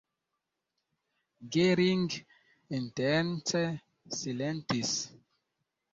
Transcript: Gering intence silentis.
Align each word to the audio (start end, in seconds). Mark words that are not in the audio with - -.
Gering 1.53 2.09
intence 2.77 3.61
silentis. 4.15 4.91